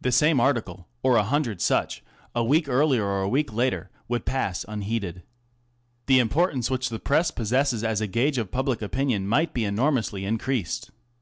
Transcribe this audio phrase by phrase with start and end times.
[0.00, 2.02] The same article, or a hundred such,
[2.34, 5.18] a week earlier or a week later, would pass unheeded.
[5.18, 5.22] f
[6.06, 10.24] The importance which the Press possesses as a gauge of public] opinion might be enormously
[10.24, 10.90] increased.